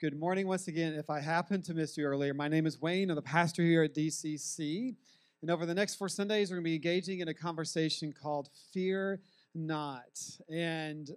[0.00, 0.94] Good morning once again.
[0.94, 3.10] If I happened to miss you earlier, my name is Wayne.
[3.10, 4.96] I'm the pastor here at DCC.
[5.42, 8.48] And over the next four Sundays, we're going to be engaging in a conversation called
[8.72, 9.20] Fear
[9.54, 10.18] Not.
[10.48, 11.10] And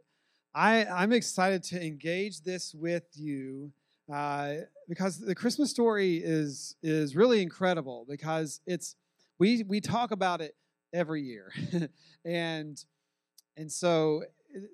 [0.54, 3.72] I, I'm excited to engage this with you
[4.14, 4.56] uh,
[4.90, 8.98] because the Christmas story is, is really incredible because it's
[9.40, 10.58] we, we talk about it
[10.94, 11.54] every year.
[12.26, 12.84] and,
[13.56, 14.24] and so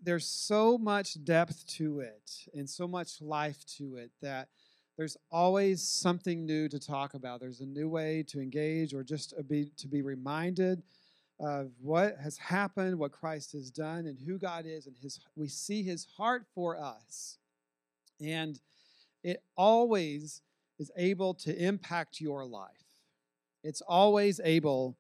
[0.04, 4.50] there's so much depth to it and so much life to it that
[4.98, 7.40] there's always something new to talk about.
[7.40, 10.84] There's a new way to engage or just be, to be reminded
[11.40, 15.48] of what has happened, what Christ has done, and who God is, and his we
[15.48, 17.38] see his heart for us.
[18.20, 18.60] And
[19.24, 20.42] it always
[20.80, 22.84] is able to impact your life.
[23.64, 24.98] It's always able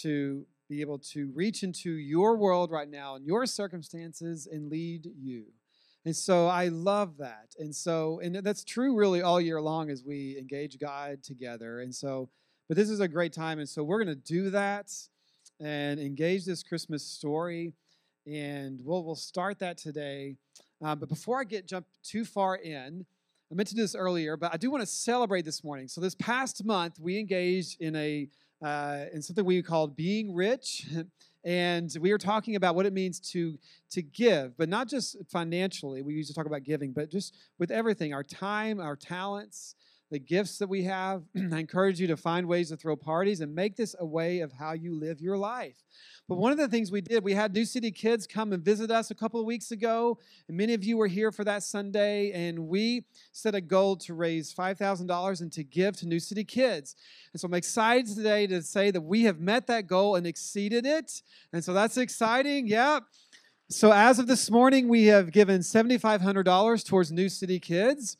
[0.00, 5.06] to be able to reach into your world right now and your circumstances and lead
[5.20, 5.44] you.
[6.06, 7.54] And so I love that.
[7.58, 11.80] And so, and that's true really all year long as we engage God together.
[11.80, 12.30] And so,
[12.68, 13.58] but this is a great time.
[13.58, 14.90] And so we're going to do that
[15.60, 17.74] and engage this Christmas story.
[18.26, 20.36] And we'll, we'll start that today.
[20.82, 23.04] Uh, but before I get jump too far in,
[23.50, 25.86] I meant to do this earlier, but I do want to celebrate this morning.
[25.86, 28.28] So this past month, we engaged in a
[28.62, 30.86] uh, in something we called being rich.
[31.44, 33.58] And we were talking about what it means to,
[33.90, 36.00] to give, but not just financially.
[36.00, 39.74] We used to talk about giving, but just with everything our time, our talents,
[40.12, 41.22] the gifts that we have.
[41.52, 44.52] I encourage you to find ways to throw parties and make this a way of
[44.52, 45.82] how you live your life.
[46.28, 48.90] But one of the things we did, we had New City Kids come and visit
[48.90, 50.18] us a couple of weeks ago.
[50.48, 52.30] And many of you were here for that Sunday.
[52.32, 56.94] And we set a goal to raise $5,000 and to give to New City Kids.
[57.32, 60.84] And so I'm excited today to say that we have met that goal and exceeded
[60.84, 61.22] it.
[61.54, 62.66] And so that's exciting.
[62.66, 63.00] Yeah.
[63.70, 68.18] So as of this morning, we have given $7,500 towards New City Kids.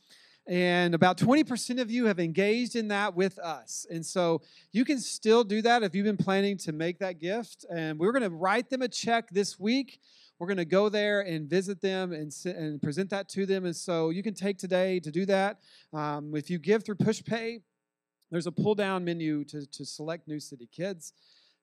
[0.48, 3.86] And about 20% of you have engaged in that with us.
[3.90, 7.64] And so you can still do that if you've been planning to make that gift.
[7.72, 10.00] And we're going to write them a check this week.
[10.40, 13.64] We're going to go there and visit them and, and present that to them.
[13.64, 15.58] And so you can take today to do that.
[15.92, 17.62] Um, if you give through PushPay,
[18.32, 21.12] there's a pull down menu to, to select New City Kids.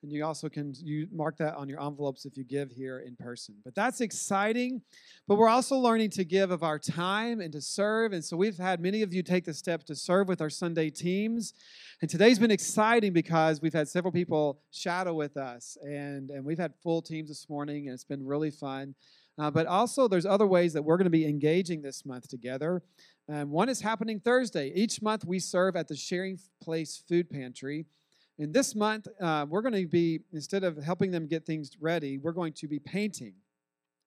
[0.01, 3.15] And you also can you mark that on your envelopes if you give here in
[3.17, 3.55] person.
[3.65, 4.81] But that's exciting.
[5.27, 8.13] But we're also learning to give of our time and to serve.
[8.13, 10.89] And so we've had many of you take the step to serve with our Sunday
[10.89, 11.53] teams.
[12.01, 15.77] And today's been exciting because we've had several people shadow with us.
[15.81, 18.95] And, and we've had full teams this morning, and it's been really fun.
[19.37, 22.83] Uh, but also, there's other ways that we're going to be engaging this month together.
[23.29, 24.71] And one is happening Thursday.
[24.75, 27.85] Each month, we serve at the Sharing Place Food Pantry.
[28.39, 32.17] And this month, uh, we're going to be, instead of helping them get things ready,
[32.17, 33.33] we're going to be painting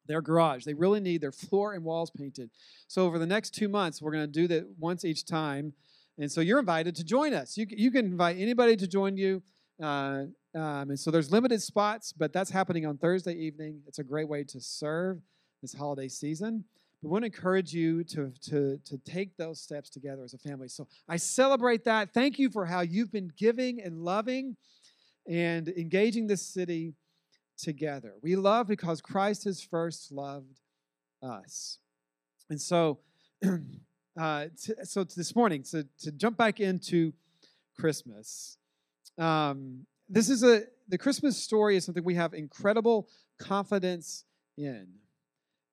[0.07, 0.65] their garage.
[0.65, 2.51] They really need their floor and walls painted.
[2.89, 5.75] So, over the next two months, we're going to do that once each time.
[6.19, 7.59] And so, you're invited to join us.
[7.59, 9.43] You, you can invite anybody to join you.
[9.81, 13.83] Uh, um, and so, there's limited spots, but that's happening on Thursday evening.
[13.87, 15.21] It's a great way to serve
[15.61, 16.65] this holiday season.
[17.03, 20.69] We want to encourage you to, to, to take those steps together as a family.
[20.69, 22.15] So I celebrate that.
[22.15, 24.57] Thank you for how you've been giving and loving
[25.29, 26.95] and engaging this city
[27.59, 28.15] together.
[28.23, 30.61] We love because Christ has first loved
[31.21, 31.79] us.
[32.51, 33.01] And so,
[34.21, 37.13] uh, t- so this morning, so to jump back into
[37.77, 38.59] Christmas,
[39.19, 43.09] um, this is a the Christmas story is something we have incredible
[43.39, 44.25] confidence
[44.59, 44.89] in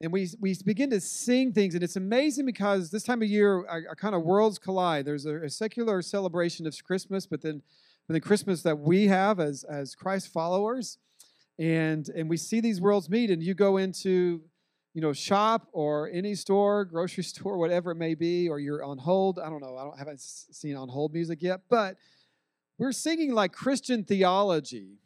[0.01, 3.65] and we, we begin to sing things and it's amazing because this time of year
[3.67, 5.05] our, our kind of worlds collide.
[5.05, 7.61] There's a, a, secular celebration of christmas but then
[8.07, 10.97] but the christmas that we have as as christ followers
[11.57, 14.41] and and we see these worlds meet and you go into
[14.93, 18.97] you know shop or any store grocery store whatever it may be or you're on
[18.97, 19.39] hold.
[19.39, 21.97] I don't know i don't haven't seen on hold music yet but
[22.77, 24.99] we're singing like christian theology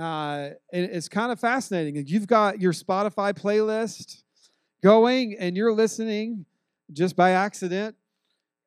[0.00, 2.02] uh, it's kind of fascinating.
[2.06, 4.22] You've got your Spotify playlist
[4.82, 6.46] going, and you're listening
[6.92, 7.96] just by accident,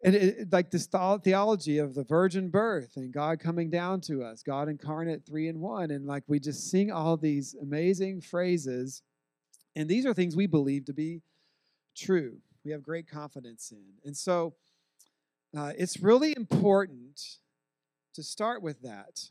[0.03, 4.44] and it, like this theology of the virgin birth and God coming down to us,
[4.44, 9.01] God incarnate, three in one, and like we just sing all these amazing phrases,
[9.75, 11.21] and these are things we believe to be
[11.97, 12.38] true.
[12.63, 14.53] We have great confidence in, and so
[15.57, 17.39] uh, it's really important
[18.13, 19.30] to start with that.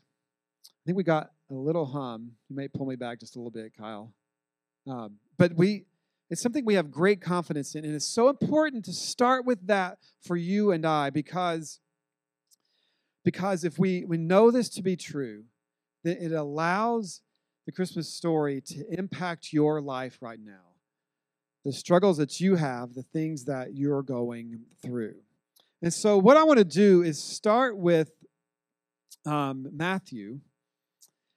[0.65, 2.31] I think we got a little hum.
[2.49, 4.13] You may pull me back just a little bit, Kyle.
[4.87, 5.85] Um, but we,
[6.29, 9.97] it's something we have great confidence in, and it's so important to start with that
[10.21, 11.79] for you and I because
[13.23, 15.45] because if we, we know this to be true,
[16.03, 17.21] then it allows
[17.65, 20.75] the Christmas story to impact your life right now.
[21.63, 25.15] the struggles that you have, the things that you're going through.
[25.81, 28.11] And so, what I want to do is start with
[29.25, 30.41] um, Matthew.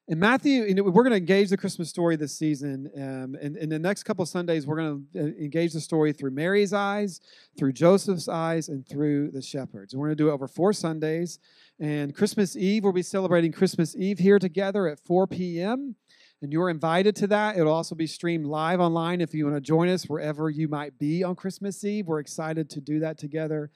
[0.08, 2.88] And Matthew, we're going to engage the Christmas story this season.
[2.96, 6.30] Um, and in the next couple Sundays, we're going to uh, engage the story through
[6.30, 7.20] Mary's eyes,
[7.58, 9.92] through Joseph's eyes, and through the shepherds.
[9.92, 11.40] And we're going to do it over four Sundays.
[11.80, 15.96] And Christmas Eve, we'll be celebrating Christmas Eve here together at 4 p.m.
[16.40, 17.56] And you're invited to that.
[17.56, 20.96] It'll also be streamed live online if you want to join us wherever you might
[21.00, 22.06] be on Christmas Eve.
[22.06, 23.72] We're excited to do that together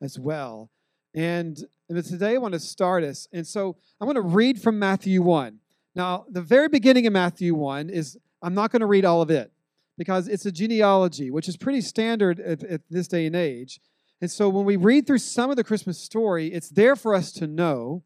[0.00, 0.70] as well.
[1.12, 1.58] And,
[1.88, 3.26] and today I want to start us.
[3.32, 5.58] And so I want to read from Matthew 1.
[5.94, 9.30] Now, the very beginning of Matthew 1 is, I'm not going to read all of
[9.30, 9.52] it
[9.98, 13.80] because it's a genealogy, which is pretty standard at, at this day and age.
[14.20, 17.32] And so when we read through some of the Christmas story, it's there for us
[17.32, 18.04] to know,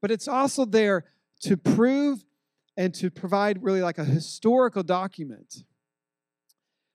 [0.00, 1.04] but it's also there
[1.40, 2.24] to prove
[2.76, 5.64] and to provide really like a historical document.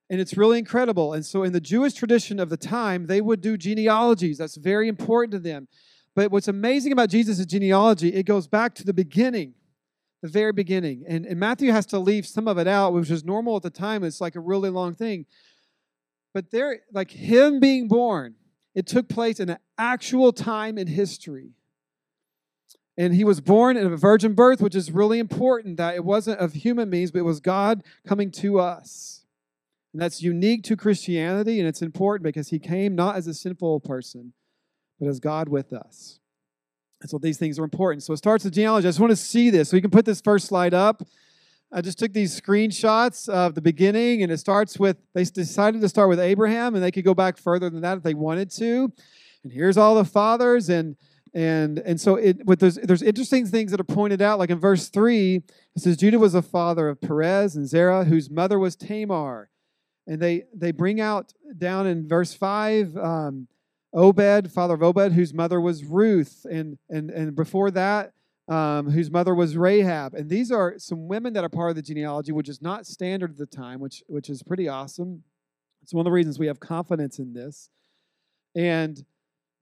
[0.10, 1.14] And it's really incredible.
[1.14, 4.38] And so, in the Jewish tradition of the time, they would do genealogies.
[4.38, 5.68] That's very important to them.
[6.16, 9.54] But what's amazing about Jesus' genealogy, it goes back to the beginning
[10.22, 11.04] the very beginning.
[11.08, 13.70] And, and Matthew has to leave some of it out, which was normal at the
[13.70, 14.04] time.
[14.04, 15.26] It's like a really long thing.
[16.34, 18.36] But there, like him being born,
[18.76, 21.52] it took place in an actual time in history.
[22.98, 26.40] And he was born in a virgin birth, which is really important that it wasn't
[26.40, 29.26] of human means, but it was God coming to us.
[29.94, 33.80] And that's unique to Christianity, and it's important because he came not as a sinful
[33.80, 34.34] person,
[35.00, 36.20] but as God with us.
[37.02, 38.04] And so these things are important.
[38.04, 38.88] So it starts with genealogy.
[38.88, 39.70] I just want to see this.
[39.70, 41.04] So you can put this first slide up.
[41.72, 45.90] I just took these screenshots of the beginning, and it starts with they decided to
[45.90, 48.92] start with Abraham, and they could go back further than that if they wanted to.
[49.44, 50.96] And here's all the fathers, and
[51.34, 54.40] and and so it with there's there's interesting things that are pointed out.
[54.40, 55.44] Like in verse three,
[55.76, 59.50] it says Judah was a father of Perez and Zerah, whose mother was Tamar.
[60.08, 62.96] And they they bring out down in verse five.
[62.96, 63.50] Um,
[63.94, 68.14] Obed, father of Obed, whose mother was Ruth, and and and before that,
[68.48, 70.14] um, whose mother was Rahab.
[70.14, 73.32] And these are some women that are part of the genealogy, which is not standard
[73.32, 75.24] at the time, which which is pretty awesome.
[75.82, 77.70] It's one of the reasons we have confidence in this.
[78.56, 79.06] And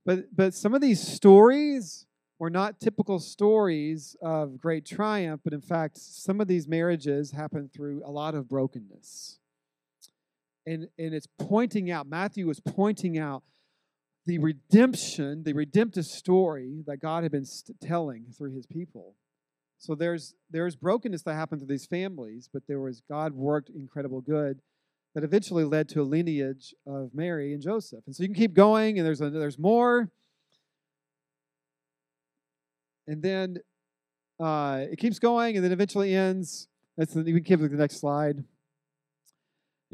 [0.06, 2.06] but but some of these stories
[2.40, 7.72] were not typical stories of great triumph, but in fact, some of these marriages happened
[7.72, 9.40] through a lot of brokenness.
[10.66, 13.44] And and it's pointing out, Matthew was pointing out
[14.26, 17.46] the redemption, the redemptive story that God had been
[17.82, 19.16] telling through his people.
[19.78, 24.22] So there's there's brokenness that happened to these families, but there was God worked incredible
[24.22, 24.62] good
[25.14, 28.04] that eventually led to a lineage of Mary and Joseph.
[28.06, 30.10] And so you can keep going, and there's a, there's more.
[33.08, 33.60] And then
[34.40, 36.68] uh, it keeps going, and then eventually ends.
[36.98, 38.44] That's the, you can keep the next slide.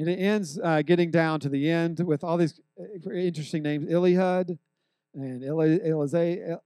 [0.02, 3.88] And it ends uh, getting down to the end with all these uh, interesting names
[3.88, 4.58] Eliud
[5.14, 6.58] and Elazar,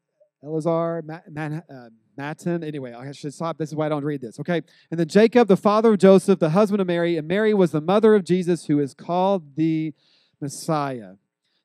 [0.42, 2.66] Elazar uh, Matthan.
[2.66, 3.58] Anyway, I should stop.
[3.58, 4.40] This is why I don't read this.
[4.40, 4.62] Okay.
[4.90, 7.82] And then Jacob, the father of Joseph, the husband of Mary, and Mary was the
[7.82, 9.94] mother of Jesus, who is called the
[10.40, 11.16] Messiah.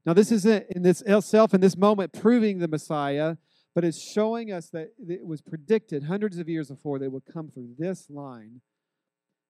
[0.04, 3.36] Now, this isn't in this itself, in this moment, proving the Messiah,
[3.76, 7.48] but it's showing us that it was predicted hundreds of years before they would come
[7.48, 8.60] through this line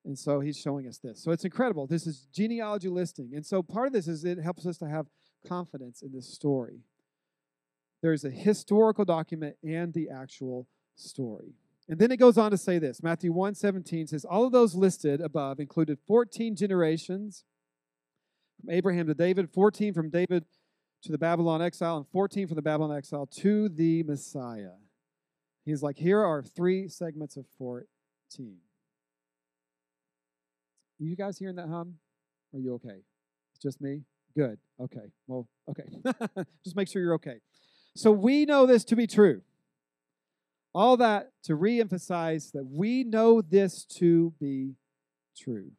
[0.04, 1.22] and so he's showing us this.
[1.22, 1.86] So it's incredible.
[1.86, 3.32] This is genealogy listing.
[3.34, 5.06] And so part of this is it helps us to have
[5.46, 6.80] confidence in this story.
[8.02, 11.54] There's a historical document and the actual story.
[11.88, 13.02] And then it goes on to say this.
[13.02, 17.44] Matthew 1 17 says, All of those listed above included 14 generations
[18.60, 20.44] from Abraham to David, 14 from David
[21.02, 24.72] to the Babylon exile, and 14 from the Babylon exile to the Messiah.
[25.64, 28.56] He's like, here are three segments of 14.
[31.00, 31.94] You guys hearing that hum?
[32.52, 33.00] Are you okay?
[33.52, 34.02] It's just me?
[34.36, 34.58] Good.
[34.78, 35.10] Okay.
[35.26, 35.84] Well, okay.
[36.64, 37.40] just make sure you're okay.
[37.96, 39.40] So we know this to be true.
[40.74, 44.74] All that to re emphasize that we know this to be
[45.36, 45.72] true.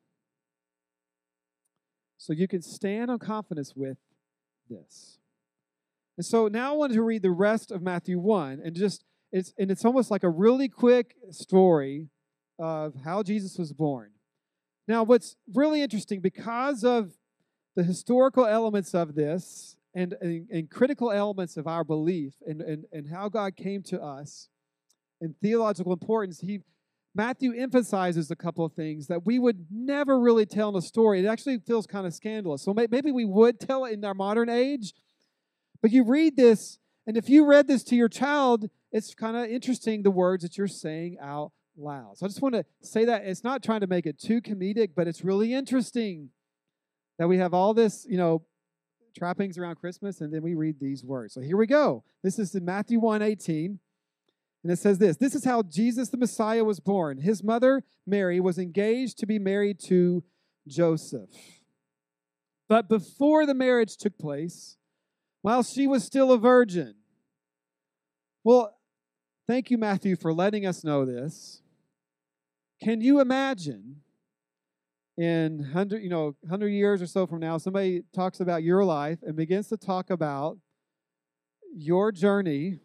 [2.18, 3.98] So you can stand on confidence with
[4.70, 5.20] this.
[6.18, 9.54] And so now I wanted to read the rest of Matthew 1 and just it's
[9.58, 12.10] and it's almost like a really quick story
[12.60, 14.12] of how Jesus was born.
[14.88, 17.14] Now, what's really interesting, because of
[17.76, 22.86] the historical elements of this and, and, and critical elements of our belief and, and,
[22.92, 24.50] and how God came to us
[25.22, 26.62] and theological importance, he
[27.14, 31.20] Matthew emphasizes a couple of things that we would never really tell in a story.
[31.20, 32.64] It actually feels kind of scandalous.
[32.64, 34.94] So maybe we would tell it in our modern age,
[35.82, 39.50] but you read this, and if you read this to your child, it's kind of
[39.50, 42.18] interesting the words that you're saying out loud.
[42.18, 44.92] So I just want to say that it's not trying to make it too comedic,
[44.96, 46.30] but it's really interesting
[47.18, 48.44] that we have all this, you know,
[49.18, 51.34] trappings around Christmas, and then we read these words.
[51.34, 52.04] So here we go.
[52.24, 53.80] This is in Matthew 1 18.
[54.64, 57.20] And it says this This is how Jesus the Messiah was born.
[57.20, 60.24] His mother, Mary, was engaged to be married to
[60.68, 61.30] Joseph.
[62.68, 64.78] But before the marriage took place,
[65.42, 66.96] while she was still a virgin,
[68.44, 68.78] well,
[69.52, 71.62] thank you, Matthew, for letting us know this.
[72.82, 73.98] Can you imagine
[75.18, 79.20] in 100, you know, 100 years or so from now, somebody talks about your life
[79.24, 80.58] and begins to talk about
[81.76, 82.80] your journey,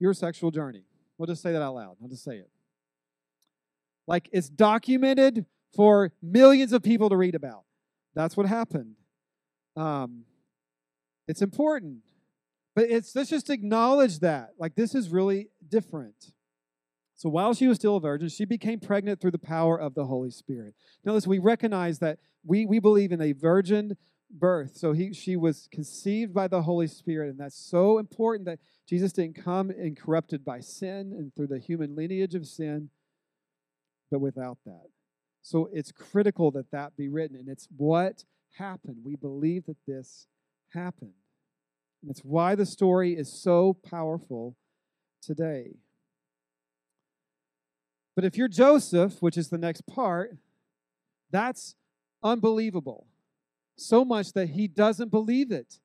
[0.00, 0.84] your sexual journey?
[1.18, 1.98] We'll just say that out loud.
[2.02, 2.48] I'll just say it.
[4.06, 5.44] Like it's documented
[5.76, 7.64] for millions of people to read about.
[8.14, 8.94] That's what happened.
[9.76, 10.24] Um,
[11.28, 11.98] it's important.
[12.74, 14.50] But it's let's just acknowledge that.
[14.58, 16.32] Like this is really different.
[17.14, 20.06] So while she was still a virgin, she became pregnant through the power of the
[20.06, 20.74] Holy Spirit.
[21.04, 23.96] Notice we recognize that we, we believe in a virgin
[24.28, 24.76] birth.
[24.76, 29.12] So he, she was conceived by the Holy Spirit, and that's so important that Jesus
[29.12, 32.90] didn't come incorrupted by sin and through the human lineage of sin,
[34.10, 34.86] but without that.
[35.42, 38.24] So it's critical that that be written, and it's what
[38.58, 38.98] happened.
[39.04, 40.26] We believe that this
[40.72, 41.12] happened.
[42.02, 44.56] And it's why the story is so powerful
[45.22, 45.76] today.
[48.14, 50.36] But if you're Joseph, which is the next part,
[51.30, 51.76] that's
[52.22, 53.06] unbelievable.
[53.76, 55.78] So much that he doesn't believe it.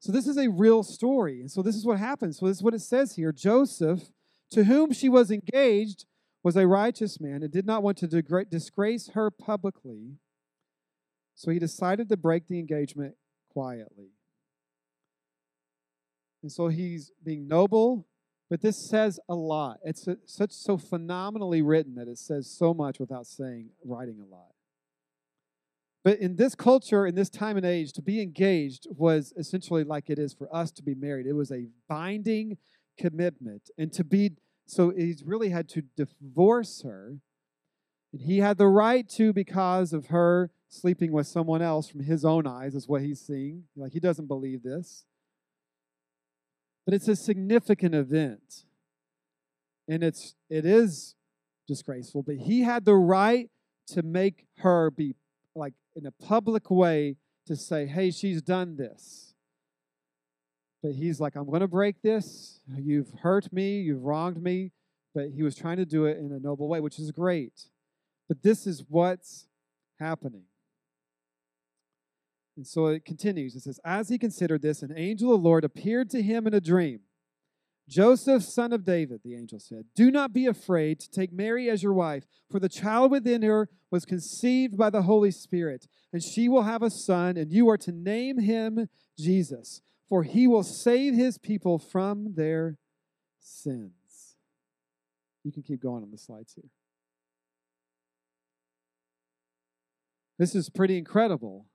[0.00, 1.40] So this is a real story.
[1.40, 2.38] And so this is what happens.
[2.38, 4.10] So this is what it says here Joseph,
[4.50, 6.04] to whom she was engaged,
[6.42, 10.16] was a righteous man and did not want to disgrace her publicly.
[11.34, 13.14] So he decided to break the engagement
[13.52, 14.10] quietly.
[16.42, 18.06] And so he's being noble,
[18.50, 19.78] but this says a lot.
[19.84, 24.30] It's a, such so phenomenally written that it says so much without saying writing a
[24.30, 24.50] lot.
[26.04, 30.10] But in this culture, in this time and age, to be engaged was essentially like
[30.10, 31.26] it is for us to be married.
[31.26, 32.58] It was a binding
[32.98, 33.70] commitment.
[33.78, 34.32] And to be,
[34.66, 37.18] so he's really had to divorce her.
[38.12, 42.24] And he had the right to because of her sleeping with someone else from his
[42.24, 43.64] own eyes, is what he's seeing.
[43.76, 45.04] Like he doesn't believe this.
[46.84, 48.64] But it's a significant event.
[49.88, 51.14] And it's it is
[51.66, 53.50] disgraceful, but he had the right
[53.88, 55.14] to make her be
[55.54, 59.34] like in a public way to say, hey, she's done this.
[60.82, 62.60] But he's like, I'm going to break this.
[62.76, 63.80] You've hurt me.
[63.80, 64.72] You've wronged me.
[65.14, 67.68] But he was trying to do it in a noble way, which is great.
[68.28, 69.46] But this is what's
[70.00, 70.44] happening.
[72.56, 73.54] And so it continues.
[73.54, 76.54] It says, As he considered this, an angel of the Lord appeared to him in
[76.54, 77.00] a dream.
[77.88, 81.82] Joseph, son of David, the angel said, Do not be afraid to take Mary as
[81.82, 86.48] your wife, for the child within her was conceived by the Holy Spirit, and she
[86.48, 91.14] will have a son, and you are to name him Jesus, for he will save
[91.14, 92.78] his people from their
[93.40, 94.36] sins.
[95.42, 96.70] You can keep going on the slides here.
[100.38, 101.66] This is pretty incredible.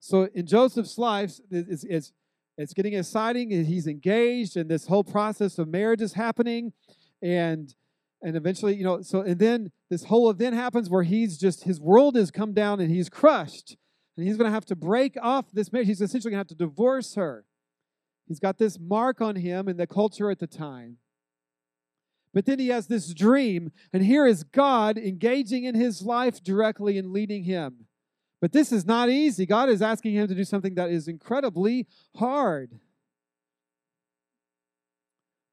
[0.00, 2.12] So in Joseph's life, it's, it's,
[2.58, 3.50] it's getting exciting.
[3.50, 6.72] He's engaged, and this whole process of marriage is happening.
[7.22, 7.74] And
[8.22, 11.80] and eventually, you know, so and then this whole event happens where he's just his
[11.80, 13.76] world has come down and he's crushed.
[14.16, 15.88] And he's going to have to break off this marriage.
[15.88, 17.44] He's essentially going to have to divorce her.
[18.26, 20.96] He's got this mark on him in the culture at the time.
[22.32, 26.98] But then he has this dream, and here is God engaging in his life directly
[26.98, 27.85] and leading him.
[28.40, 29.46] But this is not easy.
[29.46, 32.78] God is asking him to do something that is incredibly hard.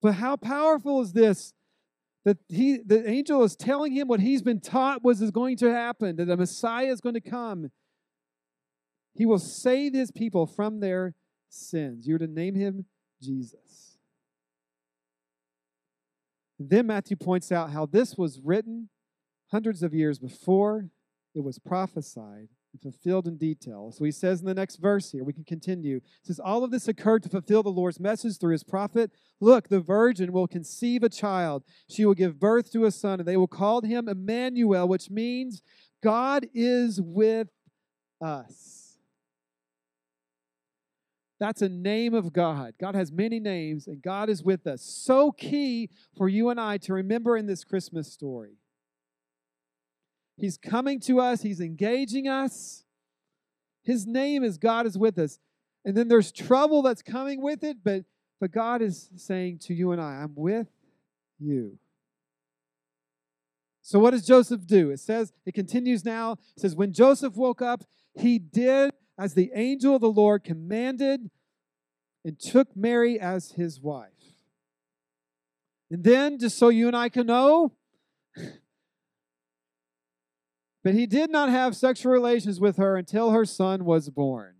[0.01, 1.53] But how powerful is this?
[2.25, 5.71] That he, the angel is telling him what he's been taught was is going to
[5.71, 7.71] happen, that the Messiah is going to come.
[9.13, 11.15] He will save his people from their
[11.49, 12.07] sins.
[12.07, 12.85] You're to name him
[13.21, 13.97] Jesus.
[16.59, 18.89] then Matthew points out how this was written
[19.51, 20.89] hundreds of years before
[21.35, 23.91] it was prophesied and fulfilled in detail.
[23.91, 25.97] So he says in the next verse here, we can continue.
[25.97, 29.11] It says, All of this occurred to fulfill the Lord's message through his prophet.
[29.39, 31.63] Look, the virgin will conceive a child.
[31.89, 35.61] She will give birth to a son, and they will call him Emmanuel, which means
[36.01, 37.49] God is with
[38.21, 38.97] us.
[41.39, 42.73] That's a name of God.
[42.79, 44.81] God has many names, and God is with us.
[44.81, 48.57] So key for you and I to remember in this Christmas story.
[50.37, 52.83] He's coming to us, He's engaging us.
[53.83, 55.39] His name is God is with us.
[55.85, 58.05] And then there's trouble that's coming with it, but,
[58.39, 60.67] but God is saying to you and I, I'm with
[61.39, 61.77] you.
[63.81, 64.91] So, what does Joseph do?
[64.91, 66.37] It says, it continues now.
[66.55, 67.83] It says, When Joseph woke up,
[68.15, 71.29] he did as the angel of the Lord commanded
[72.23, 74.09] and took Mary as his wife.
[75.91, 77.73] And then, just so you and I can know,
[80.83, 84.55] but he did not have sexual relations with her until her son was born.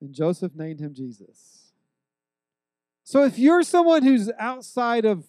[0.00, 1.72] And Joseph named him Jesus.
[3.02, 5.24] So if you're someone who's outside of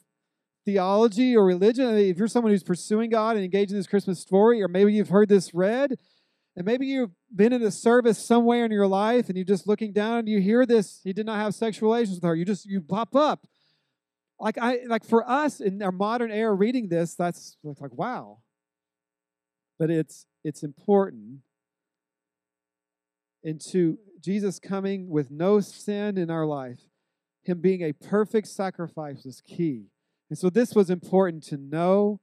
[0.65, 4.61] theology or religion, if you're someone who's pursuing God and engaged in this Christmas story,
[4.61, 5.97] or maybe you've heard this read,
[6.55, 9.93] and maybe you've been in a service somewhere in your life and you're just looking
[9.93, 12.35] down and you hear this, he did not have sexual relations with her.
[12.35, 13.47] You just you pop up.
[14.39, 18.39] Like I like for us in our modern era reading this, that's it's like wow.
[19.79, 21.41] But it's it's important
[23.43, 26.79] into Jesus coming with no sin in our life,
[27.43, 29.85] him being a perfect sacrifice was key.
[30.29, 32.19] And so this was important to know,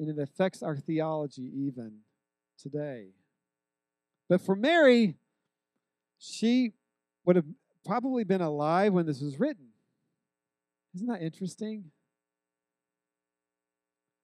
[0.00, 1.98] and it affects our theology even
[2.58, 3.08] today.
[4.28, 5.16] But for Mary,
[6.18, 6.72] she
[7.24, 7.46] would have
[7.84, 9.68] probably been alive when this was written.
[10.94, 11.90] Isn't that interesting?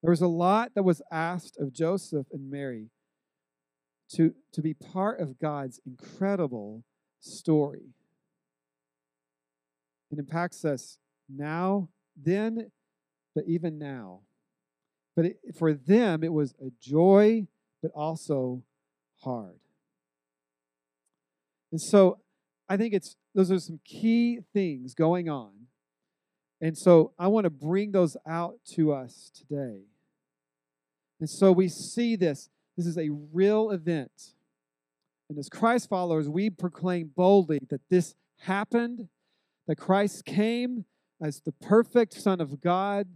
[0.05, 2.91] There was a lot that was asked of Joseph and Mary
[4.13, 6.83] to, to be part of God's incredible
[7.19, 7.95] story.
[10.11, 12.69] It impacts us now, then,
[13.33, 14.19] but even now.
[15.15, 17.47] But it, for them, it was a joy,
[17.81, 18.61] but also
[19.23, 19.57] hard.
[21.71, 22.19] And so
[22.69, 25.65] I think it's those are some key things going on.
[26.61, 29.79] And so I want to bring those out to us today.
[31.19, 32.49] And so we see this.
[32.77, 34.33] This is a real event.
[35.29, 39.07] And as Christ followers, we proclaim boldly that this happened,
[39.67, 40.85] that Christ came
[41.21, 43.07] as the perfect Son of God,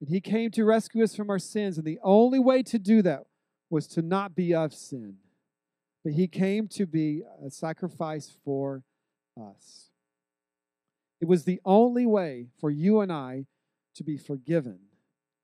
[0.00, 1.78] and He came to rescue us from our sins.
[1.78, 3.24] And the only way to do that
[3.70, 5.16] was to not be of sin,
[6.02, 8.82] but He came to be a sacrifice for
[9.40, 9.90] us.
[11.20, 13.46] It was the only way for you and I
[13.94, 14.80] to be forgiven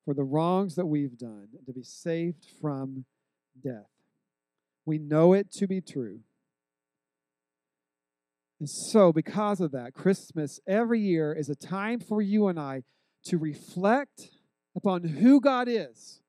[0.08, 3.04] for the wrongs that we've done to be saved from
[3.62, 3.90] death.
[4.86, 6.20] We know it to be true.
[8.58, 12.84] And so, because of that, Christmas every year is a time for you and I
[13.24, 14.30] to reflect
[14.74, 16.22] upon who God is.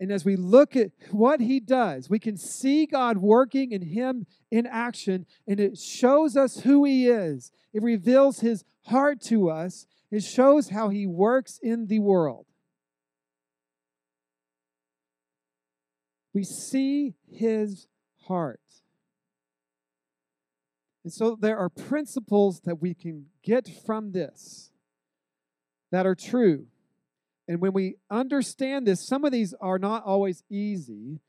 [0.00, 4.24] And as we look at what He does, we can see God working in Him
[4.50, 7.52] in action, and it shows us who He is.
[7.74, 12.46] It reveals His heart to us, it shows how He works in the world.
[16.34, 17.86] We see his
[18.26, 18.60] heart.
[21.04, 24.72] And so there are principles that we can get from this
[25.92, 26.66] that are true.
[27.46, 31.20] And when we understand this, some of these are not always easy,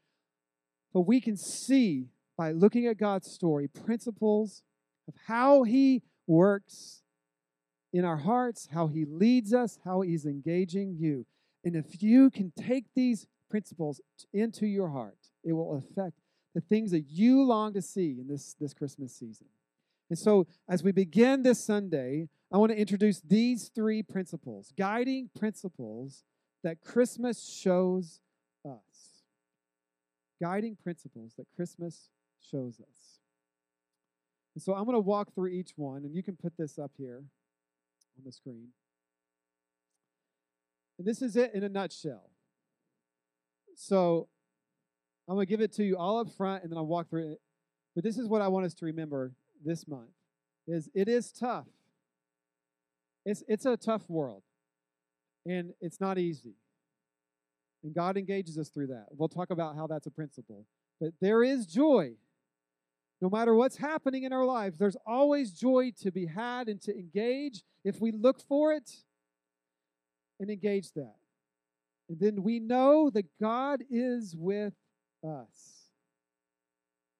[0.93, 4.63] but we can see by looking at God's story principles
[5.07, 7.03] of how He works
[7.93, 11.25] in our hearts, how He leads us, how He's engaging you.
[11.63, 14.01] And if you can take these principles
[14.33, 16.19] into your heart, it will affect
[16.53, 19.47] the things that you long to see in this, this Christmas season.
[20.09, 25.29] And so, as we begin this Sunday, I want to introduce these three principles, guiding
[25.39, 26.25] principles
[26.65, 28.19] that Christmas shows
[28.65, 29.23] us.
[30.41, 32.09] Guiding principles that Christmas
[32.51, 33.19] shows us.
[34.53, 36.91] And so, I'm going to walk through each one, and you can put this up
[36.97, 37.23] here
[38.17, 38.67] on the screen.
[40.97, 42.34] And this is it in a nutshell.
[43.75, 44.27] So
[45.27, 47.31] I'm going to give it to you all up front and then I'll walk through
[47.33, 47.41] it.
[47.95, 49.33] But this is what I want us to remember
[49.63, 50.09] this month
[50.67, 51.67] is it is tough.
[53.25, 54.43] It's it's a tough world.
[55.45, 56.55] And it's not easy.
[57.83, 59.05] And God engages us through that.
[59.11, 60.65] We'll talk about how that's a principle.
[60.99, 62.13] But there is joy.
[63.21, 66.97] No matter what's happening in our lives, there's always joy to be had and to
[66.97, 68.91] engage if we look for it
[70.39, 71.15] and engage that.
[72.09, 74.73] And then we know that God is with
[75.23, 75.89] us.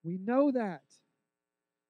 [0.04, 0.84] We know that.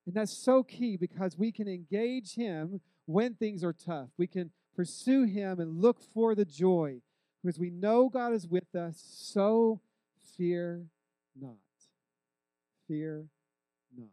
[0.06, 4.10] And that's so key because we can engage Him when things are tough.
[4.18, 7.02] We can pursue Him and look for the joy
[7.44, 9.04] because we know God is with us.
[9.06, 9.82] So
[10.38, 10.86] fear
[11.40, 11.56] not.
[12.88, 13.26] Fear
[13.98, 14.08] not.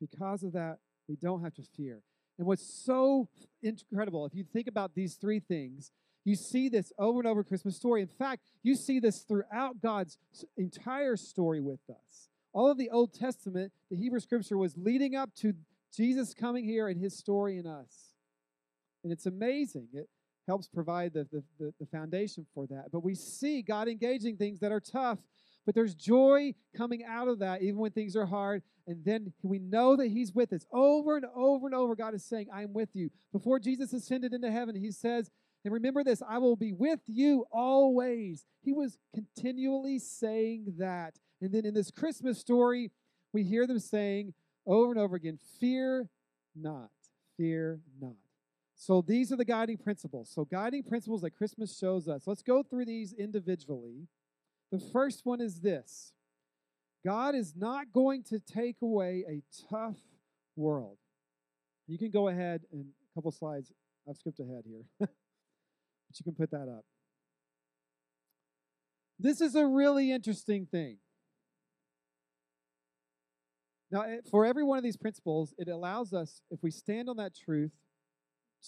[0.00, 2.00] Because of that, we don't have to fear.
[2.38, 3.28] And what's so
[3.62, 5.92] incredible, if you think about these three things,
[6.24, 8.02] you see this over and over Christmas story.
[8.02, 10.18] In fact, you see this throughout God's
[10.56, 12.28] entire story with us.
[12.52, 15.54] All of the Old Testament, the Hebrew scripture was leading up to
[15.94, 18.14] Jesus coming here and his story in us.
[19.02, 19.88] And it's amazing.
[19.92, 20.08] It
[20.46, 21.26] helps provide the,
[21.58, 22.86] the, the, foundation for that.
[22.92, 25.18] But we see God engaging things that are tough,
[25.64, 28.62] but there's joy coming out of that, even when things are hard.
[28.86, 30.66] And then we know that He's with us.
[30.72, 33.10] Over and over and over, God is saying, I'm with you.
[33.32, 35.30] Before Jesus ascended into heaven, He says,
[35.64, 38.44] and remember this, I will be with you always.
[38.62, 41.18] He was continually saying that.
[41.40, 42.90] And then in this Christmas story,
[43.32, 44.34] we hear them saying
[44.66, 46.08] over and over again, Fear
[46.54, 46.90] not,
[47.36, 48.16] fear not.
[48.74, 50.30] So these are the guiding principles.
[50.34, 52.22] So, guiding principles that Christmas shows us.
[52.26, 54.08] Let's go through these individually.
[54.72, 56.14] The first one is this
[57.04, 59.98] God is not going to take away a tough
[60.56, 60.96] world.
[61.86, 63.70] You can go ahead and a couple slides.
[64.08, 65.08] I've skipped ahead here,
[66.10, 66.84] but you can put that up.
[69.18, 70.96] This is a really interesting thing.
[73.92, 77.16] Now, eh, for every one of these principles, it allows us, if we stand on
[77.18, 77.72] that truth,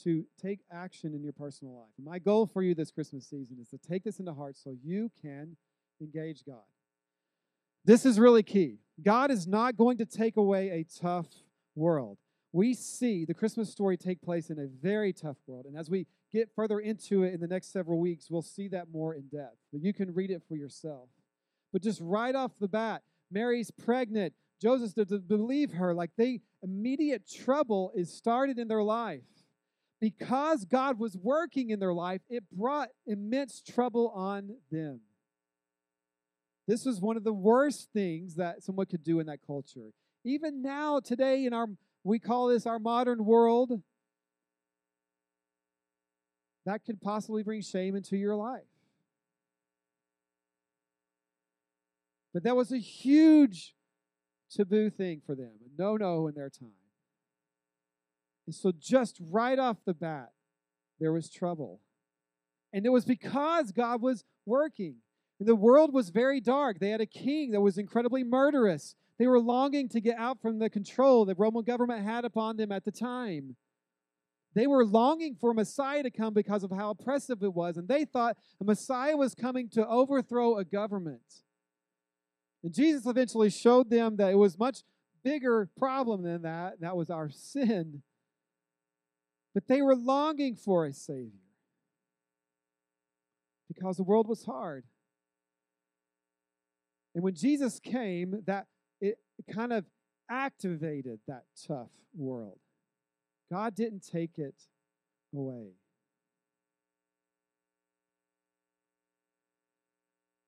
[0.05, 1.90] to take action in your personal life.
[2.02, 5.11] My goal for you this Christmas season is to take this into heart so you
[5.20, 5.57] can
[6.00, 6.62] engage God.
[7.85, 8.78] This is really key.
[9.02, 11.26] God is not going to take away a tough
[11.74, 12.18] world.
[12.53, 15.65] We see the Christmas story take place in a very tough world.
[15.65, 18.88] And as we get further into it in the next several weeks, we'll see that
[18.93, 19.57] more in depth.
[19.73, 21.09] But you can read it for yourself.
[21.73, 24.35] But just right off the bat, Mary's pregnant.
[24.61, 29.23] Joseph to, believe her, like they immediate trouble is started in their life.
[30.01, 35.01] Because God was working in their life, it brought immense trouble on them.
[36.69, 39.91] This was one of the worst things that someone could do in that culture.
[40.25, 41.67] Even now, today, in our
[42.05, 43.81] we call this our modern world,
[46.67, 48.62] that could possibly bring shame into your life.
[52.33, 53.75] But that was a huge
[54.51, 56.71] taboo thing for them, a no no in their time.
[58.47, 60.33] And so, just right off the bat,
[60.99, 61.81] there was trouble.
[62.73, 64.97] And it was because God was working.
[65.38, 66.79] And the world was very dark.
[66.79, 68.95] They had a king that was incredibly murderous.
[69.23, 72.73] They were longing to get out from the control the Roman government had upon them
[72.73, 73.55] at the time.
[74.57, 77.77] They were longing for a Messiah to come because of how oppressive it was.
[77.77, 81.23] And they thought a Messiah was coming to overthrow a government.
[82.65, 84.83] And Jesus eventually showed them that it was much
[85.23, 86.81] bigger problem than that.
[86.81, 88.03] That was our sin.
[89.55, 91.31] But they were longing for a Savior
[93.73, 94.83] because the world was hard.
[97.15, 98.67] And when Jesus came, that
[99.46, 99.85] it kind of
[100.31, 102.59] activated that tough world.
[103.50, 104.55] God didn't take it
[105.35, 105.72] away.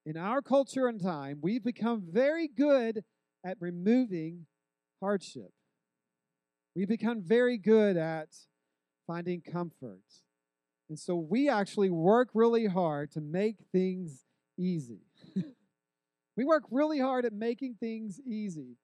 [0.06, 3.04] In our culture and time, we've become very good
[3.44, 4.46] at removing
[5.00, 5.52] hardship.
[6.76, 8.28] We've become very good at
[9.06, 10.02] finding comfort.
[10.88, 14.24] And so we actually work really hard to make things
[14.58, 15.00] easy.
[16.36, 18.76] we work really hard at making things easy.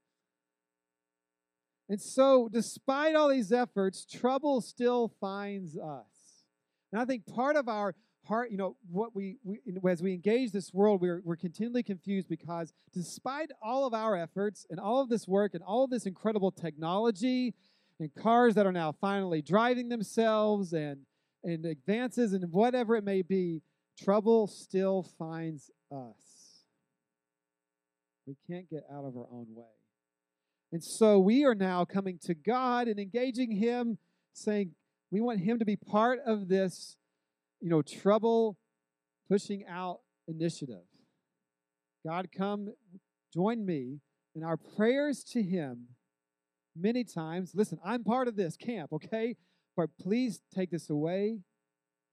[1.90, 6.44] And so, despite all these efforts, trouble still finds us.
[6.92, 9.58] And I think part of our heart, you know, what we, we
[9.90, 14.64] as we engage this world, we're, we're continually confused because despite all of our efforts
[14.70, 17.54] and all of this work and all of this incredible technology
[17.98, 21.00] and cars that are now finally driving themselves and,
[21.42, 23.62] and advances and whatever it may be,
[24.00, 26.62] trouble still finds us.
[28.28, 29.79] We can't get out of our own way.
[30.72, 33.98] And so we are now coming to God and engaging Him,
[34.32, 34.72] saying,
[35.10, 36.96] we want Him to be part of this,
[37.60, 38.56] you know, trouble
[39.28, 40.84] pushing out initiative.
[42.06, 42.72] God, come
[43.34, 43.98] join me
[44.34, 45.88] in our prayers to Him
[46.76, 47.52] many times.
[47.54, 49.36] Listen, I'm part of this camp, okay?
[49.76, 51.40] But please take this away.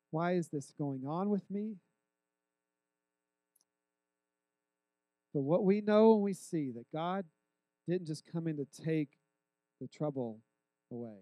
[0.09, 1.75] Why is this going on with me?
[5.33, 7.25] But what we know and we see that God
[7.87, 9.09] didn't just come in to take
[9.79, 10.39] the trouble
[10.91, 11.19] away.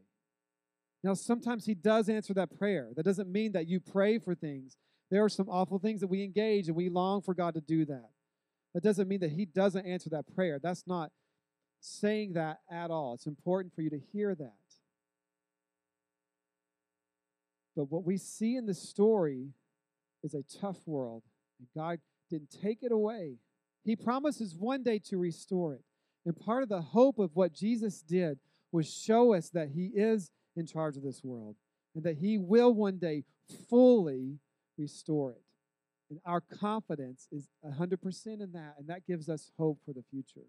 [1.04, 2.90] Now, sometimes He does answer that prayer.
[2.96, 4.78] That doesn't mean that you pray for things.
[5.12, 7.86] There are some awful things that we engage and we long for God to do
[7.86, 8.10] that.
[8.74, 10.60] That doesn't mean that He doesn't answer that prayer.
[10.62, 11.12] That's not
[11.80, 13.14] saying that at all.
[13.14, 14.54] It's important for you to hear that.
[17.76, 19.50] But what we see in the story
[20.24, 21.24] is a tough world,
[21.76, 22.00] God
[22.30, 23.36] didn't take it away.
[23.84, 25.84] He promises one day to restore it.
[26.26, 28.40] And part of the hope of what Jesus did
[28.72, 31.56] was show us that He is in charge of this world
[31.94, 33.24] and that He will one day
[33.70, 34.40] fully
[34.78, 35.42] restore it.
[36.10, 40.48] And our confidence is 100% in that, and that gives us hope for the future.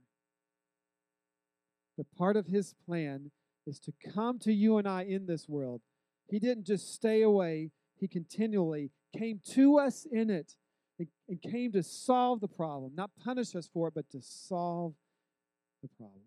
[1.97, 3.31] The part of His plan
[3.67, 5.81] is to come to you and I in this world.
[6.29, 10.55] He didn't just stay away, he continually came to us in it
[10.99, 11.09] and,
[11.43, 14.95] came to solve the problem, not punish us for it, but to solve
[15.87, 16.23] the problem.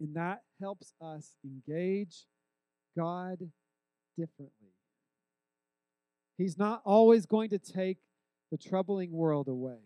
[0.00, 2.26] And that helps us engage
[2.96, 3.38] God
[4.18, 4.74] differently.
[6.36, 7.98] He's not always going to take
[8.50, 9.78] the troubling world away,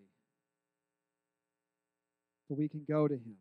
[2.49, 3.37] but we can go to Him.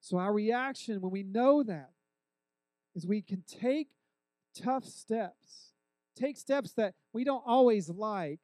[0.00, 1.90] So, our reaction when we know that
[2.94, 3.88] is we can take
[4.54, 5.72] tough steps,
[6.14, 8.40] take steps that we don't always like,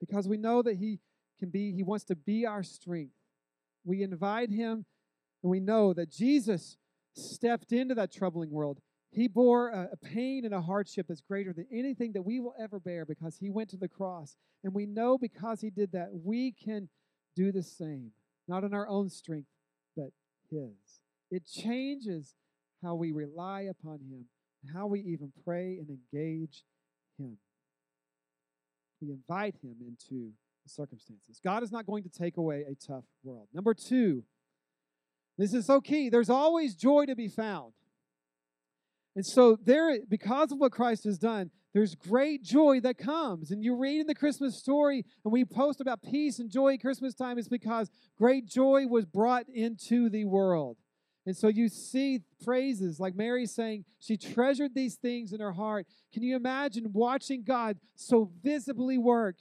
[0.00, 0.98] because we know that He
[1.40, 3.14] can be, He wants to be our strength.
[3.84, 4.84] We invite Him,
[5.42, 6.76] and we know that Jesus
[7.14, 8.78] stepped into that troubling world.
[9.12, 12.78] He bore a, pain and a hardship that's greater than anything that we will ever
[12.78, 14.36] bear because he went to the cross.
[14.62, 16.88] And we know because he did that, we can
[17.34, 18.12] do the same,
[18.46, 19.48] not in our own strength,
[19.96, 20.10] but
[20.50, 21.00] his.
[21.30, 22.34] It changes
[22.84, 24.26] how we rely upon him,
[24.72, 26.64] how we even pray and engage
[27.18, 27.36] him.
[29.00, 30.30] We invite him into
[30.68, 31.40] circumstances.
[31.42, 33.48] God is not going to take away a tough world.
[33.52, 34.24] Number two,
[35.38, 36.08] this is so key.
[36.08, 37.72] There's always joy to be found.
[39.16, 43.50] And so there because of what Christ has done, there's great joy that comes.
[43.50, 46.80] And you read in the Christmas story, and we post about peace and joy at
[46.80, 50.76] Christmas time, it's because great joy was brought into the world.
[51.26, 55.86] And so you see phrases like Mary saying she treasured these things in her heart.
[56.12, 59.36] Can you imagine watching God so visibly work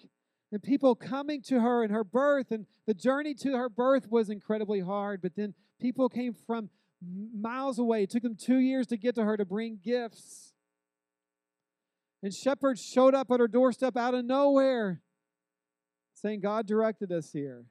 [0.52, 2.52] and people coming to her and her birth?
[2.52, 6.70] And the journey to her birth was incredibly hard, but then people came from
[7.34, 8.04] miles away.
[8.04, 10.54] It took them two years to get to her to bring gifts.
[12.22, 15.02] And shepherds showed up at her doorstep out of nowhere,
[16.14, 17.66] saying, God directed us here.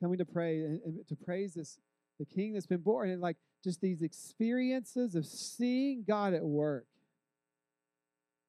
[0.00, 1.78] Coming to pray and, to praise this
[2.18, 3.10] the king that's been born.
[3.10, 6.86] And like just these experiences of seeing God at work.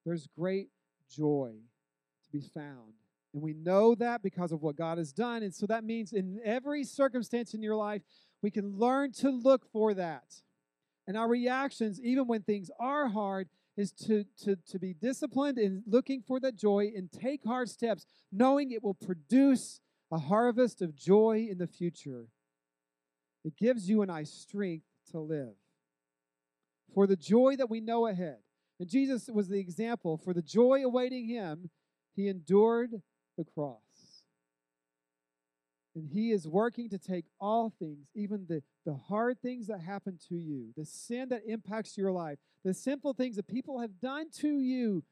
[0.06, 0.68] There's great
[1.10, 2.94] joy to be found.
[3.34, 5.42] And we know that because of what God has done.
[5.42, 8.02] And so that means in every circumstance in your life,
[8.42, 10.42] we can learn to look for that.
[11.06, 15.82] And our reactions, even when things are hard, is to, to, to be disciplined in
[15.86, 20.96] looking for that joy and take hard steps, knowing it will produce a harvest of
[20.96, 22.26] joy in the future.
[23.44, 25.54] It gives you and I strength to live.
[26.94, 28.38] For the joy that we know ahead.
[28.80, 30.18] And Jesus was the example.
[30.18, 31.70] For the joy awaiting him,
[32.14, 33.02] he endured
[33.38, 33.78] the cross.
[35.94, 40.18] And He is working to take all things, even the, the hard things that happen
[40.28, 44.26] to you, the sin that impacts your life, the simple things that people have done
[44.40, 45.02] to you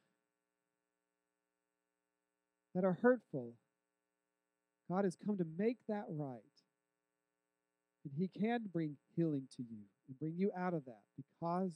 [2.75, 3.55] that are hurtful.
[4.91, 6.41] God has come to make that right.
[8.05, 11.73] And He can bring healing to you and bring you out of that because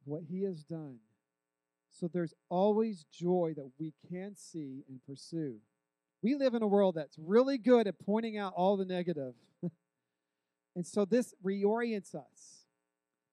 [0.00, 0.98] of what He has done.
[1.94, 5.58] So there's always joy that we can see and pursue.
[6.22, 9.34] We live in a world that's really good at pointing out all the negative.
[10.74, 12.66] and so this reorients us.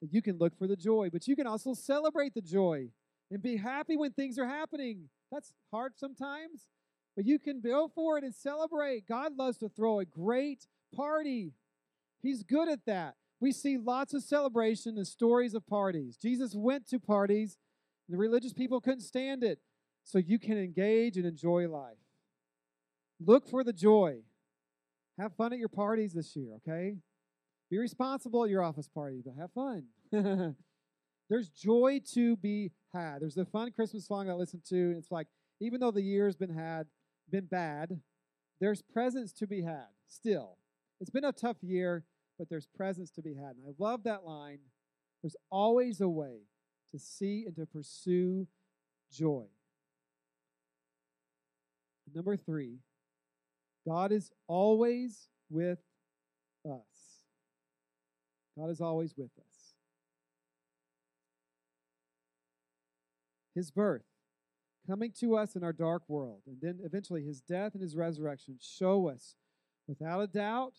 [0.02, 2.90] You can look for the joy, but you can also celebrate the joy
[3.32, 5.10] and be happy when things are happening.
[5.32, 6.66] That's hard sometimes,
[7.16, 9.08] but you can go for it and celebrate.
[9.08, 11.54] God loves to throw a great party.
[12.22, 13.16] He's good at that.
[13.40, 16.18] We see lots of celebration and stories of parties.
[16.22, 17.58] Jesus went to parties,
[18.12, 19.60] the religious people couldn't stand it.
[20.04, 21.98] So you can engage and enjoy life.
[23.24, 24.22] Look for the joy.
[25.20, 26.96] Have fun at your parties this year, okay?
[27.70, 29.86] Be responsible at your office party, but have fun.
[31.30, 33.22] There's joy to be had.
[33.22, 34.96] There's a fun Christmas song I listen to.
[34.98, 35.28] It's like,
[35.62, 36.88] even though the year's been had,
[37.30, 38.02] been bad,
[38.60, 40.58] there's presents to be had still.
[41.00, 42.04] It's been a tough year,
[42.38, 43.56] but there's presents to be had.
[43.56, 44.60] And I love that line.
[45.24, 46.40] There's always a way
[46.92, 48.48] to see and to pursue
[49.12, 49.46] joy.
[52.14, 52.80] Number three,
[53.88, 55.80] God is always with
[56.66, 57.22] us.
[58.58, 59.76] God is always with us.
[63.56, 64.04] His birth,
[64.88, 68.58] coming to us in our dark world, and then eventually his death and his resurrection
[68.62, 69.36] show us
[69.88, 70.74] without a doubt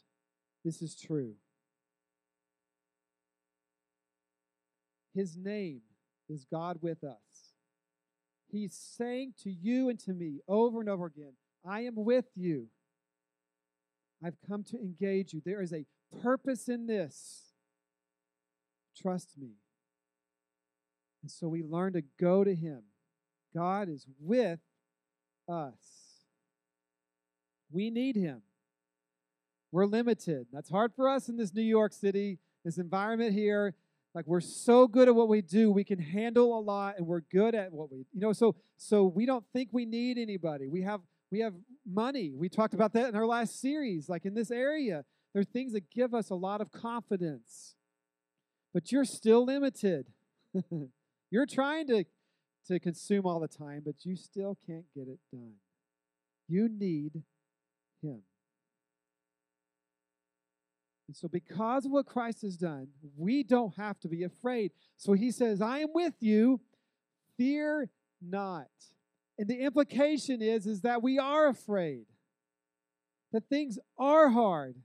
[0.65, 1.35] this is true.
[5.15, 5.83] His name
[6.29, 7.53] is God with us.
[8.51, 11.33] He's saying to you and to me over and over again,
[11.65, 12.69] I am with you.
[14.25, 15.43] I've come to engage you.
[15.45, 15.87] There is a
[16.23, 17.53] purpose in this.
[18.97, 19.53] Trust me.
[21.23, 22.83] And so we learn to go to Him.
[23.55, 24.61] God is with
[25.49, 25.75] us.
[27.71, 28.43] We need Him.
[29.71, 30.49] We're limited.
[30.53, 33.75] That's hard for us in this New York City, this environment here.
[34.15, 37.23] Like we're so good at what we do we can handle a lot and we're
[37.33, 40.67] good at what we you know so so we don't think we need anybody.
[40.67, 41.55] We have we have
[41.87, 42.33] money.
[42.35, 45.05] We talked about that in our last series like in this area.
[45.33, 47.77] There are things that give us a lot of confidence.
[48.75, 50.07] But you're still limited.
[51.31, 52.05] You're trying to
[52.67, 55.55] to consume all the time but you still can't get it done.
[56.49, 57.23] You need
[58.03, 58.23] him
[61.13, 64.73] and so, because of what Christ has done, we don't have to be afraid.
[64.97, 66.59] So he says, I am with you,
[67.37, 67.91] fear
[68.23, 68.71] not.
[69.39, 72.07] And the implication is, is that we are afraid,
[73.31, 74.77] that things are hard,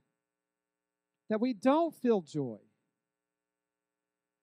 [1.30, 2.58] that we don't feel joy.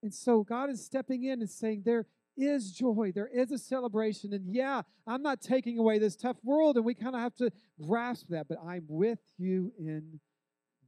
[0.02, 4.34] And so God is stepping in and saying, There is joy, there is a celebration.
[4.34, 7.52] And yeah, I'm not taking away this tough world, and we kind of have to
[7.80, 10.20] grasp that, but I'm with you in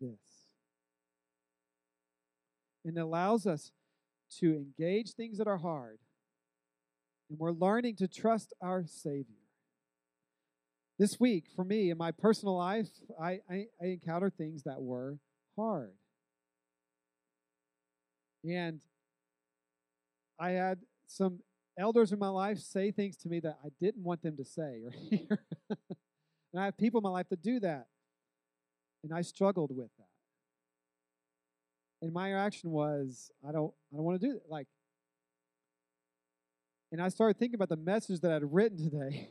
[0.02, 0.37] this
[2.88, 3.71] and allows us
[4.39, 6.00] to engage things that are hard.
[7.30, 9.36] And we're learning to trust our Savior.
[10.97, 12.88] This week, for me, in my personal life,
[13.21, 15.19] I, I, I encountered things that were
[15.56, 15.93] hard.
[18.43, 18.80] And
[20.39, 21.39] I had some
[21.78, 24.82] elders in my life say things to me that I didn't want them to say
[24.84, 25.39] or hear.
[25.69, 27.88] and I have people in my life that do that.
[29.04, 30.08] And I struggled with that
[32.02, 34.68] and my reaction was i don't i don't want to do that like
[36.92, 39.30] and i started thinking about the message that i'd written today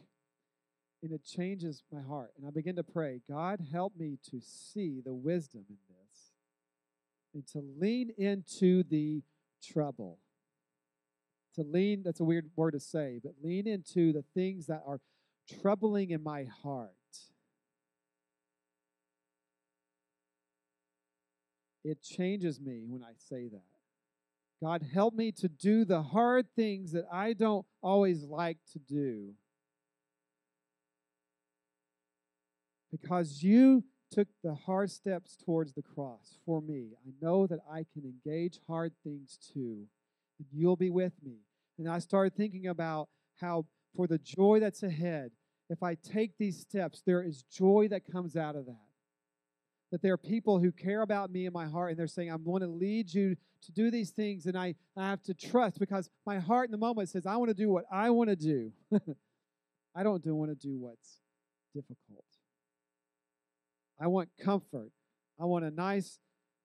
[1.03, 5.01] and it changes my heart and i begin to pray god help me to see
[5.05, 6.07] the wisdom in this
[7.37, 9.23] and to lean into the
[9.63, 10.19] trouble.
[11.57, 15.01] To lean that's a weird word to say but lean into the things that are
[15.63, 16.93] troubling in my heart
[21.87, 23.63] It changes me when I say that.
[24.61, 29.35] God, help me to do the hard things that I don't always like to do.
[32.91, 36.89] Because you took the hard steps towards the cross for me.
[37.07, 39.87] I know that I can engage hard things too,
[40.41, 41.37] and you'll be with me.
[41.79, 43.09] And I started thinking about
[43.41, 45.31] how, for the joy that's ahead,
[45.71, 48.86] if I take these steps, there is joy that comes out of that
[49.93, 52.45] that there are people who care about me in my heart and they're saying, I'm
[52.45, 54.47] going to lead you to do these things.
[54.47, 57.51] And I, I have to trust because my heart in the moment says, I want
[57.51, 58.73] to do what I want to do.
[59.95, 61.21] I don't do, want to do what's
[61.75, 62.25] difficult.
[64.01, 64.91] I want comfort.
[65.41, 66.19] I want a nice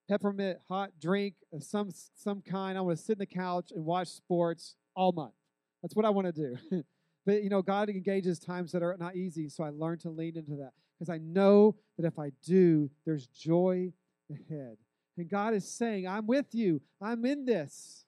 [0.10, 2.78] peppermint hot drink of some, some kind.
[2.78, 5.34] I want to sit in the couch and watch sports all month.
[5.82, 6.84] That's what I want to do.
[7.26, 10.36] but, you know, God engages times that are not easy, so I learn to lean
[10.36, 13.92] into that because I know that if I do, there's joy
[14.30, 14.78] ahead.
[15.18, 18.06] And God is saying, I'm with you, I'm in this.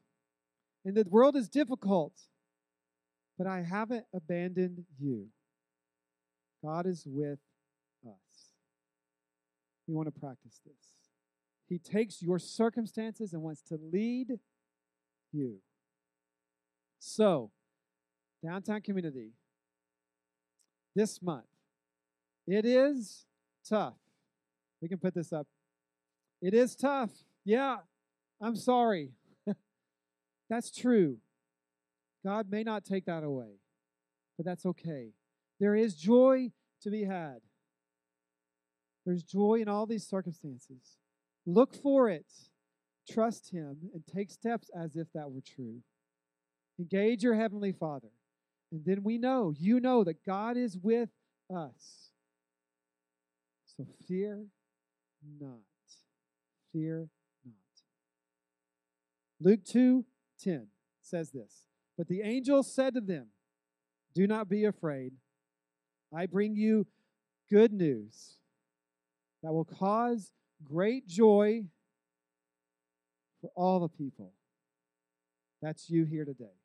[0.86, 2.14] And the world is difficult,
[3.36, 5.26] but I haven't abandoned you.
[6.64, 7.40] God is with
[8.06, 8.52] us.
[9.88, 10.92] We want to practice this.
[11.68, 14.38] He takes your circumstances and wants to lead
[15.32, 15.56] you.
[17.00, 17.50] So,
[18.46, 19.32] downtown community,
[20.96, 21.46] this month,
[22.48, 23.26] it is
[23.68, 23.96] tough.
[24.82, 25.48] We can put this up.
[26.42, 27.12] It is tough.
[27.46, 27.78] Yeah,
[28.42, 29.12] I'm sorry.
[30.50, 31.18] that's true.
[32.26, 33.60] God may not take that away,
[34.38, 35.12] but that's okay.
[35.60, 36.52] There is joy
[36.82, 37.40] to be had.
[39.06, 40.98] There's joy in all these circumstances.
[41.46, 42.26] Look for it,
[43.10, 45.82] trust Him, and take steps as if that were true.
[46.80, 48.10] Engage your Heavenly Father.
[48.72, 51.10] And then we know, you know, that God is with
[51.54, 52.03] us.
[53.78, 54.46] So fear
[55.40, 55.62] not.
[56.72, 57.10] Fear
[57.46, 57.54] not.
[59.40, 60.06] Luke 2
[60.40, 60.68] 10
[61.02, 61.66] says this
[61.98, 63.28] But the angel said to them,
[64.14, 65.14] Do not be afraid.
[66.16, 66.86] I bring you
[67.50, 68.38] good news
[69.42, 70.32] that will cause
[70.64, 71.64] great joy
[73.42, 74.34] for all the people.
[75.62, 76.58] That's you here today.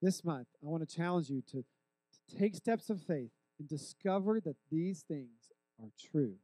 [0.00, 4.40] This month, I want to challenge you to, to take steps of faith and discover
[4.40, 5.39] that these things
[5.82, 6.34] are true.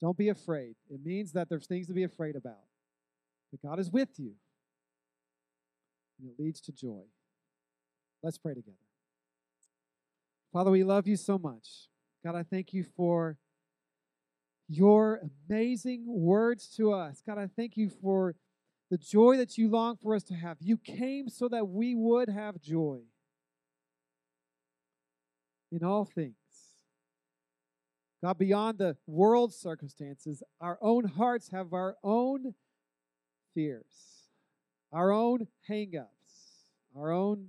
[0.00, 0.74] Don't be afraid.
[0.90, 2.64] It means that there's things to be afraid about.
[3.50, 4.32] But God is with you,
[6.18, 7.02] and it leads to joy.
[8.22, 8.76] Let's pray together.
[10.52, 11.88] Father, we love you so much.
[12.24, 13.38] God, I thank you for
[14.68, 17.22] your amazing words to us.
[17.26, 18.34] God, I thank you for
[18.90, 20.56] the joy that you long for us to have.
[20.60, 23.00] You came so that we would have joy
[25.72, 26.36] in all things.
[28.24, 32.54] God, beyond the world circumstances, our own hearts have our own
[33.52, 34.30] fears,
[34.90, 36.08] our own hang-ups,
[36.96, 37.48] our own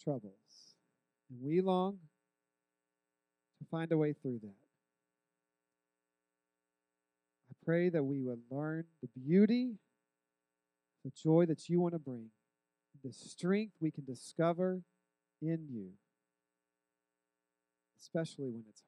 [0.00, 0.76] troubles.
[1.28, 1.98] And we long
[3.58, 4.54] to find a way through that.
[7.50, 9.72] I pray that we would learn the beauty,
[11.04, 12.26] the joy that you want to bring,
[13.02, 14.82] the strength we can discover
[15.42, 15.88] in you,
[18.00, 18.85] especially when it's hard.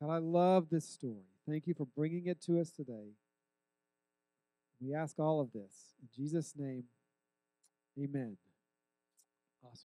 [0.00, 1.26] God, I love this story.
[1.48, 3.12] Thank you for bringing it to us today.
[4.80, 6.84] We ask all of this in Jesus' name.
[7.98, 8.36] Amen.
[9.62, 9.76] Awesome.